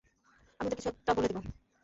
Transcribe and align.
আমি 0.59 0.67
ওদের 0.67 0.77
কিছু 0.77 0.89
একটা 0.89 1.11
বলে 1.13 1.27
দিবো। 1.27 1.41